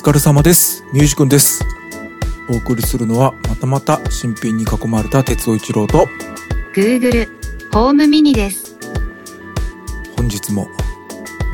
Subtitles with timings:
[0.00, 0.82] 疲れ様です。
[0.94, 1.62] ミュージくんです。
[2.48, 6.08] お送りするのは、またまた新品に囲まれた鉄尾一郎と、
[6.74, 7.28] Google
[7.70, 8.78] ホームミニです。
[10.16, 10.68] 本日も、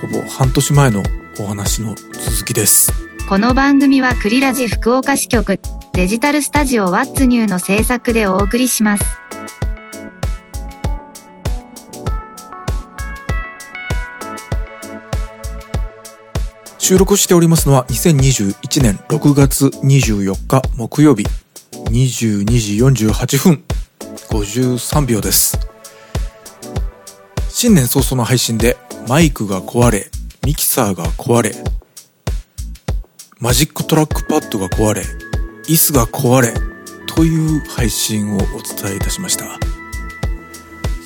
[0.00, 1.04] ほぼ半年前の
[1.38, 2.92] お話の続きです。
[3.28, 5.60] この番組はクリラジ福岡支局
[5.92, 9.04] デジタルスタジオワッツニューの制作でお送りします。
[16.82, 21.24] 収録しておりますのは2021年6月24日木曜日
[21.72, 23.62] 22時48分
[24.28, 25.56] 53秒です。
[27.48, 30.10] 新年早々の配信でマイクが壊れ、
[30.44, 31.54] ミキサーが壊れ、
[33.38, 35.02] Magic Trackpad が壊れ、
[35.68, 36.52] 椅子が壊れ、
[37.14, 39.44] という配信をお伝えいたしました。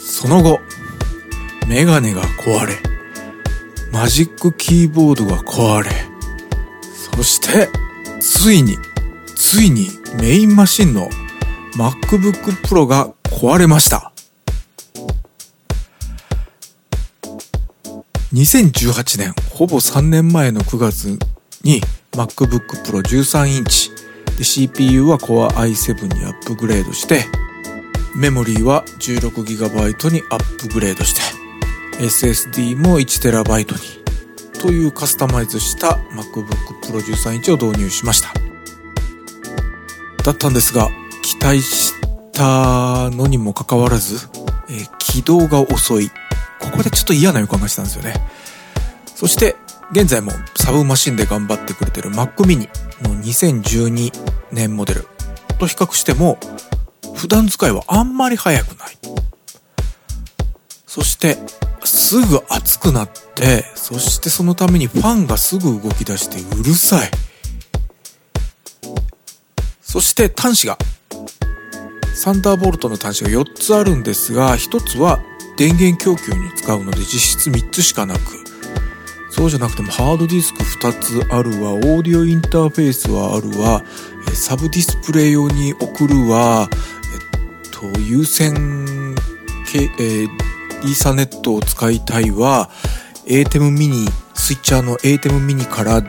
[0.03, 0.59] その後、
[1.69, 2.96] メガネが壊れ、
[3.97, 5.91] マジックキーボードが壊れ、
[7.15, 7.71] そして、
[8.21, 8.77] ついに、
[9.35, 9.89] ついに
[10.21, 11.09] メインマシンの
[11.79, 14.13] MacBook Pro が壊れました。
[18.35, 21.19] 2018年、ほぼ3年前の9月
[21.63, 21.81] に
[22.13, 23.91] MacBook Pro 13インチ
[24.37, 27.25] で CPU は Core i7 にアップグレードして
[28.15, 31.26] メモリーは 16GB にアップグレードして
[31.99, 36.47] SSD も 1TB にというカスタマイズした MacBook
[36.83, 38.33] Pro 13インチを導入しました。
[40.25, 40.89] だったんですが
[41.23, 41.93] 期待し
[42.33, 44.17] たのにもかかわらず、
[44.69, 46.11] えー起動が遅い。
[46.61, 48.15] ここでちょっと嫌な予感がしたんですよね。
[49.15, 49.57] そして
[49.93, 52.69] 現在もサブマシンで頑張ってくれてる Mac mini
[53.03, 54.13] の2012
[54.53, 55.07] 年モデル。
[55.59, 56.39] と比較しても
[57.15, 58.99] 普段使いはあんまり速くない。
[60.87, 61.39] そして
[61.87, 67.11] すぐ熱くなってそしてそのためにファンがすぐ動き出してうるさい。
[69.81, 70.79] そして端子が
[72.15, 75.21] サンダーボルトの端子が4つあるんですが1つは
[75.57, 78.21] 電源供給に使うので実質3つしかなく。
[79.31, 81.73] そうじゃなくてもハードディスク2つあるわ。
[81.75, 83.85] オーディオインターフェースはあるわ。
[84.33, 86.69] サブディスプレイ用に送るわ。
[86.73, 86.75] え
[87.69, 89.15] っと有線、
[89.75, 90.46] えー
[90.83, 92.71] イーサネットを使いたいわ
[93.27, 96.03] ATEM ミニスイッチャーの ATEM ミニから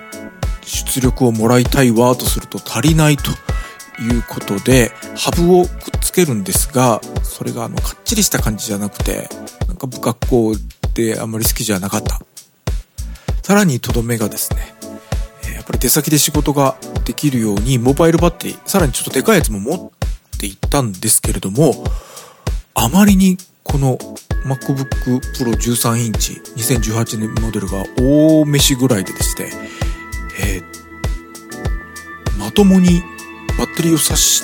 [0.63, 3.31] 出力をもらいたいわとすると足りないと
[4.01, 9.29] いうことでハブをくっつけるんですがそれがあのかっちりした感じじゃなくて
[9.67, 10.55] なんか不格好
[10.93, 12.21] であんまり好きじゃなかった。
[13.47, 14.59] さらにとどめがですね
[15.55, 21.85] やっぱり出先で仕事ができるようにモバイルバッテリーさらにちょっとでかいやつも持っていったんですけれども
[22.73, 23.97] あまりにこの
[24.43, 29.51] MacBook Pro 13インチ2018年モデルが大飯ぐらいででして、
[30.39, 30.77] えー
[32.37, 33.01] まともに
[33.57, 34.43] バッテリーを挿し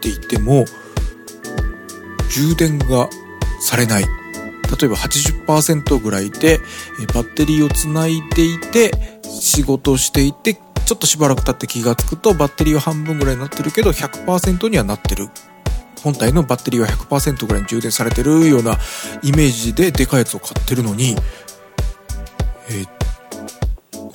[0.00, 0.66] ていても
[2.30, 3.08] 充電が
[3.60, 4.04] されない。
[4.04, 6.60] 例えば80%ぐらいで
[7.12, 8.92] バッテリーをつないでいて
[9.24, 15.28] 仕事をしていてちょっとしばらく経って気がつくとバッテリーは半分ぐらいになってるけど100%にはなってる。
[16.02, 18.78] 本体のバッテリーは100%ぐらいに充電されてるような
[19.22, 21.16] イメージででかいやつを買ってるのに、
[22.68, 23.00] えー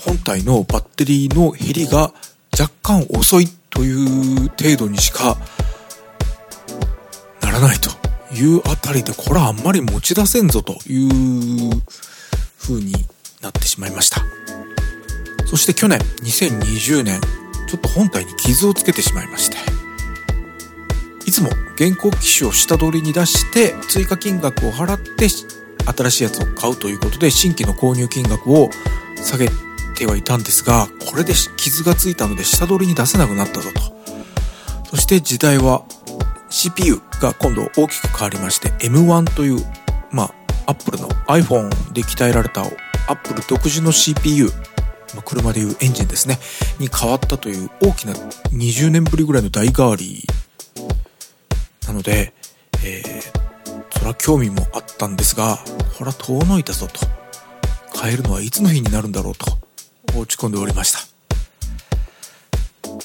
[0.06, 2.13] 本体のバッテリーの減りが
[2.57, 5.35] 若干遅いという程度にしか
[7.41, 7.90] ならないと
[8.34, 11.81] いうあたりでこれはあんまり持ち出せんぞという
[12.59, 12.94] 風に
[13.41, 14.22] なってしまいました。
[15.47, 17.19] そして去年2020年
[17.67, 19.84] ちょっと本体に傷をつけてしまいまして。
[21.25, 28.69] いつも現行機種を下取りに出して追加金額を払って新しいやつを買うということで新規の購入金額を
[29.23, 29.49] 下げ
[29.95, 33.95] てはいたんですがこれで傷がついたので下取りに出せなくなったぞと。
[34.89, 35.83] そして時代は
[36.49, 39.66] CPU が今度大きく変わりまして M1 という
[40.11, 40.33] まあ
[40.67, 42.63] Apple の iPhone で鍛えられた
[43.07, 44.49] Apple 独自の CPU
[45.23, 46.39] 車でいうエンジンですね
[46.79, 50.23] に変わったという大きな20年ぶりぐらいの代替わり
[51.87, 52.34] なので、
[52.84, 53.46] えー
[53.91, 55.58] それは興味もあったんですが、
[55.97, 56.99] これは遠のいたぞと。
[57.99, 59.46] 変えるのはいつの日になるんだろうと
[60.20, 60.99] 落ち込んでおりました。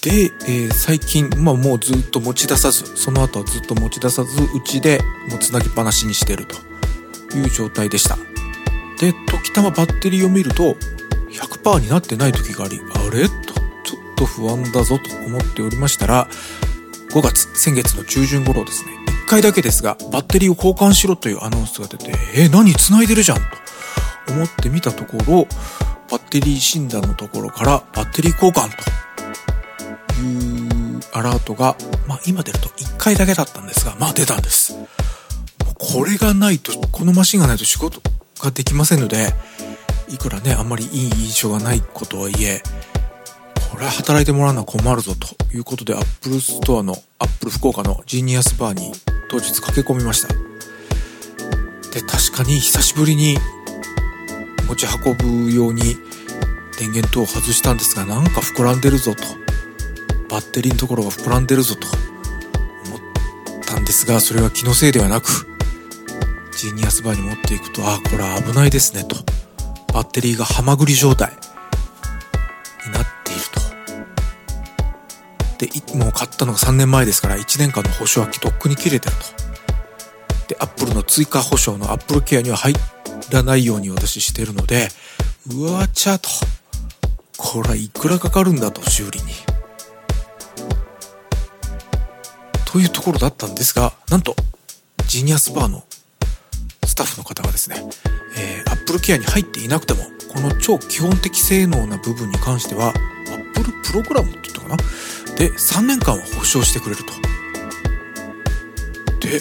[0.03, 6.57] で、えー最近、まあもうずっと持ち出さず、その後はずっと持ち出さず、うちでもうつなぎっぱなしにしてると
[7.37, 8.19] いう状態でした。
[8.99, 10.77] で、時たまバッテリーを見ると、
[11.31, 13.29] 100%になってない時があり、あれ？
[13.29, 13.35] と、
[13.85, 16.29] ちょっと不安だぞと思っておりましたら、
[17.11, 18.93] 5月、先月の中旬頃ですね、
[19.27, 23.43] 1回だけですが、バッテリーを交換しろというアナウンスが出て、え、何繋いでるじゃんと。
[24.33, 25.49] 思って見たところ、
[26.09, 28.91] バッテリー診断のところからバッテリー交換と。
[30.21, 31.77] いうアラートが、
[32.07, 34.77] まあ今出ると1回だけだったんですが、まあ出たんです。
[35.79, 38.01] これがないと、このマシンがないと仕事
[38.41, 39.35] ができませんので、
[40.09, 42.63] いくらね、あんまりいい印象がないとはいえ、
[43.81, 48.93] これは働いてもらうのは困るぞということで、 Apple Store の、 Apple 福岡の Genius Bar に
[49.31, 50.29] 当日駆け込みました。
[51.95, 53.39] で、確かに久しぶりに
[54.69, 55.97] 持ち運ぶように
[56.79, 59.23] 電源等を外したんですが、なんか膨らんでるぞと。
[60.29, 61.87] バッテリーのところが膨らんでるぞと
[62.85, 63.01] 思っ
[63.65, 65.47] たんですが、それは気のせいではなく、
[66.55, 69.17] ジーニアスバーに持っていくと、ああ、これは危ないですねと。
[69.95, 71.33] バッテリーがハマグリ状態
[75.61, 80.49] で、もう買ったのが3年前ですから、1年間の保証はとっくに切れてると。
[80.49, 82.73] で、アップルの追加保証のアップルケアには入
[83.31, 84.89] らないように私してるので、
[85.53, 86.31] うわちゃと。
[87.37, 89.27] これはいくらかかるんだと、修理に。
[92.65, 94.35] というところだったんですが、なんと、
[95.09, 95.85] ジニアスバーの
[96.87, 97.85] スタッフの方がですね、
[98.39, 102.95] えー、Apple Care に入っていなくても、この超基本的性能な部分に関しては、
[103.61, 104.77] Apple プログラムって言ったかな？
[105.37, 107.13] で、3年間は保証してくれると。
[109.27, 109.41] で、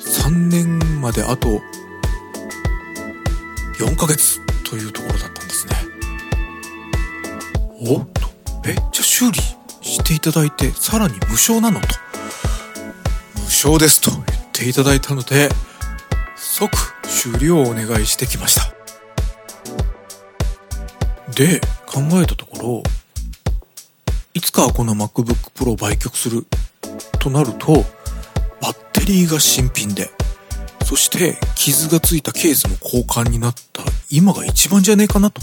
[0.00, 1.60] 3年まであと
[3.78, 5.74] 4ヶ月というところだったんですね。
[7.82, 8.28] おっと、
[8.66, 9.40] え、じゃあ修理
[9.80, 11.86] していただいて、さらに無償なのと。
[13.34, 15.48] 無償ですと言っていただいたので、
[16.36, 16.70] 即
[17.02, 18.74] 終了をお願いしてきました。
[21.34, 22.82] で、考えたところ、
[24.32, 26.46] いつかはこの MacBook Pro を売却する
[27.18, 27.84] となると、
[28.62, 30.08] バッテリーが新品で、
[30.84, 35.40] そして傷がついたケースも交換になった今が一番じゃねえかなと。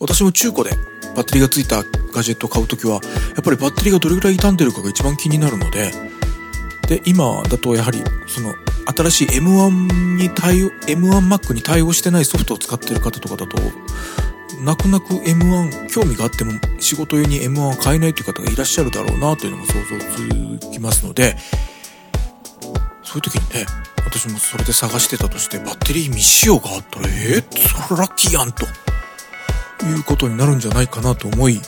[0.00, 0.70] 私も中古で
[1.16, 1.82] バッテリーがついた
[2.14, 3.00] ガジェットを買うときは、や
[3.40, 5.92] っぱりバッテリーがどれぐらい傷んでるかが一番気になるので、
[6.88, 8.54] で、今だとやはりその
[8.96, 13.58] 新しい M1 に対応、M1Mac に対応してないソフトを使ってる方とかだと、
[14.60, 19.74] 泣く泣く M1 興味があっても仕事用に M1 は買えないという方がいらっしゃるだろうなというのも想
[20.58, 21.36] 像つきますので、
[23.04, 23.66] そういう時にね、
[24.04, 28.64] 私もそれで探してたとしてバッテリー未使用があったら、えー、それラッキーやんと、
[29.86, 31.60] いうことになるんじゃないかなと思い、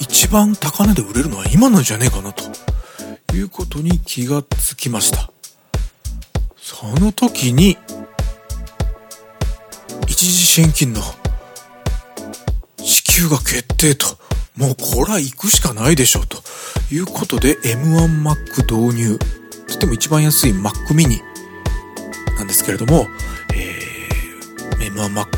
[0.00, 2.44] 一番高値で売れるのは今なんじゃねえかなと、
[3.34, 5.30] いうことに気がつきました。
[6.56, 7.78] その時に、
[10.08, 11.00] 一時支援金の
[13.16, 14.06] 支給が決定と、
[14.58, 16.36] もうこら行くしかないでしょうと
[16.92, 19.18] いうことで M1Mac 導入。
[19.66, 21.22] とっても一番安い Mac mini
[22.36, 23.06] なんですけれども、
[23.54, 25.28] えー、M1Mac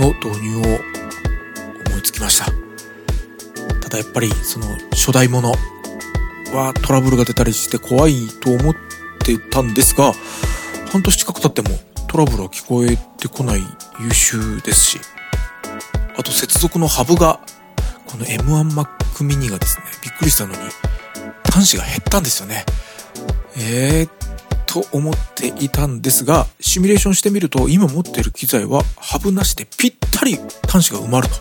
[0.00, 0.60] の導入を
[1.88, 2.52] 思いつきました。
[3.80, 5.52] ただやっぱりその初代もの
[6.52, 8.74] はトラブルが出たりして怖いと思っ
[9.24, 10.12] てたんですが、
[10.92, 11.70] 半年近く経っても
[12.06, 13.62] トラブルは聞こえてこない
[14.02, 15.00] 優秀ですし、
[16.16, 17.40] あと接続のハブが、
[18.06, 18.86] この M1Mac
[19.24, 20.58] mini がですね、びっくりしたのに、
[21.50, 22.64] 端子が減ったんですよね。
[23.56, 24.08] えー、
[24.66, 31.34] と思っていたんですが、シミュレーションしてみると、今持っている機材はハブなしでぴったり端子が埋まると。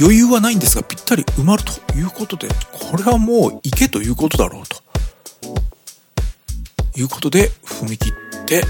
[0.00, 4.82] 余裕はないんですが、ぴったり埋まるということで、これはもう行けということだろうと。
[6.94, 8.12] いうことで、踏み切っ
[8.52, 8.62] で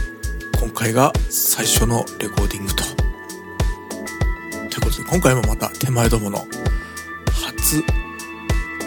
[0.61, 3.02] 今回が最初のレコーディングと。
[4.83, 6.47] ということで今回もまた手前どもの
[7.31, 7.83] 初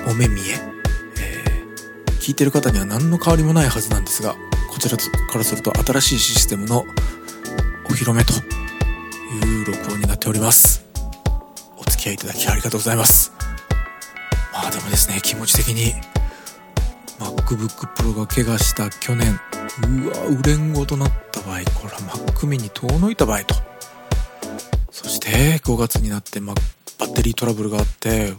[0.08, 0.44] お目見え
[1.18, 4.36] えー、聞いてる方には何の変わりもないはずなんですが、
[4.70, 6.86] こちらからすると新しいシステムの
[7.86, 10.86] お披露目という録音になっております。
[11.78, 13.32] お付き合いいただきありがとうございます。
[14.54, 15.94] まあでもですね、気持ち的に
[17.20, 19.40] MacBook Pro が怪我した去年
[20.04, 23.56] うわ売れんごとなった場合これは Mac mini 遠のいた場合と
[25.25, 28.36] そして5月になって、ま、バッテリートラブルがあって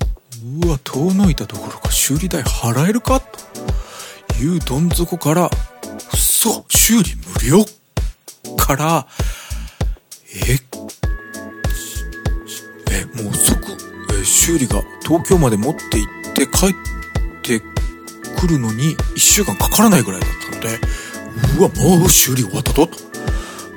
[0.62, 3.20] うわ遠のいたところか修理代払えるか？
[3.20, 5.50] というどん底から
[6.12, 7.64] 嘘修理無料？
[8.56, 9.06] から
[10.46, 10.58] え
[12.92, 13.76] えもう即
[14.20, 16.74] え修理が東京まで持って行って帰っ
[17.42, 17.60] て
[18.38, 20.78] くるのに1週間かからないぐらいだったので
[21.58, 22.88] うわ、もう修理終わったと？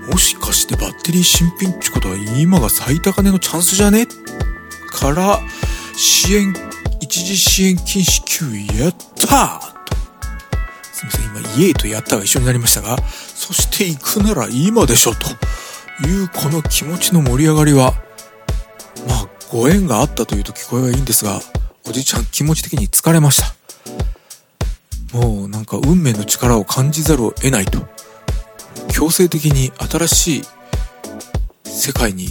[0.09, 4.07] もしかしてバッテリー新品ってことは今が最高値のチャンスじゃね?
[4.87, 5.39] から、
[5.95, 6.53] 支援、
[6.99, 8.45] 一時支援金支給
[8.77, 9.95] やったと。
[10.91, 12.97] すみません、今、イエーとやったが一緒になりましたが、
[13.35, 17.93] そして行くなら今でしょというこの気持ちの盛り上がりは、
[19.07, 21.39] まあ、ご縁があったというと聞こえはいいんですが、
[21.87, 23.55] おじいちゃん気持ち的に疲れました。
[25.17, 27.87] もうなんか運命の力を感じざるを得ないと。
[28.99, 30.41] 強制的に新しい
[31.63, 32.27] 世界に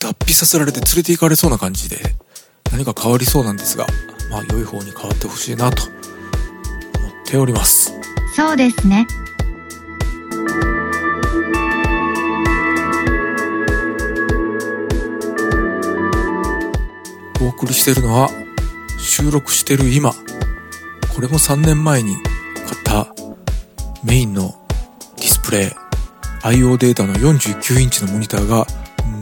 [0.00, 1.98] 脱皮させられて連れて行かれそうな感じで
[2.72, 3.86] 何か変わりそうなんですが、
[4.28, 5.96] まあ良い方に変わってほしいなと思っ
[7.24, 7.92] ております。
[8.34, 9.06] そうですね。
[17.40, 18.28] お送りしてるのは
[18.98, 20.12] 収録してる今
[21.14, 23.14] これも3年前に買った
[24.02, 24.52] メインの
[25.16, 25.81] ディスプレイ
[26.42, 28.66] IO データの49インチのモニターが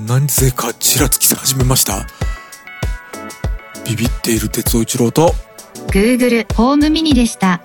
[0.06, 2.06] なぜかちらつき始めました
[3.86, 5.34] ビビっている哲夫一郎と
[5.88, 7.60] Google ホームミニでした。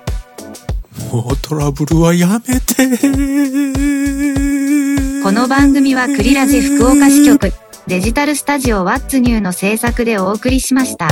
[1.12, 2.98] もうトラブルはやめて
[5.22, 7.52] この番組はクリラジ福岡支局
[7.88, 11.10] デジタルスタジオワッツニューの制作でお送りしました。